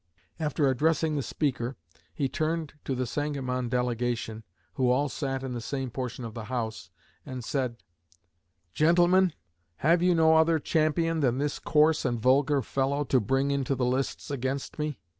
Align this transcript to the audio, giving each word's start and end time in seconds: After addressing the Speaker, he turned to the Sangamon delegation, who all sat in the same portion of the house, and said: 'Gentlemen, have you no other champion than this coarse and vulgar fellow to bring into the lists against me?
After 0.39 0.67
addressing 0.67 1.15
the 1.15 1.21
Speaker, 1.21 1.75
he 2.11 2.27
turned 2.27 2.73
to 2.85 2.95
the 2.95 3.05
Sangamon 3.05 3.69
delegation, 3.69 4.43
who 4.73 4.89
all 4.89 5.09
sat 5.09 5.43
in 5.43 5.53
the 5.53 5.61
same 5.61 5.91
portion 5.91 6.25
of 6.25 6.33
the 6.33 6.45
house, 6.45 6.89
and 7.23 7.43
said: 7.43 7.75
'Gentlemen, 8.73 9.33
have 9.85 10.01
you 10.01 10.15
no 10.15 10.37
other 10.37 10.57
champion 10.57 11.19
than 11.19 11.37
this 11.37 11.59
coarse 11.59 12.03
and 12.03 12.19
vulgar 12.19 12.63
fellow 12.63 13.03
to 13.03 13.19
bring 13.19 13.51
into 13.51 13.75
the 13.75 13.85
lists 13.85 14.31
against 14.31 14.79
me? 14.79 14.97